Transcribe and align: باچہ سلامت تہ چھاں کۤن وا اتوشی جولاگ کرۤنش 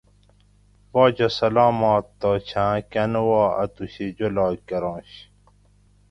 باچہ 0.91 1.27
سلامت 1.39 2.05
تہ 2.19 2.29
چھاں 2.47 2.75
کۤن 2.91 3.13
وا 3.27 3.43
اتوشی 3.61 4.07
جولاگ 4.17 4.57
کرۤنش 4.67 5.11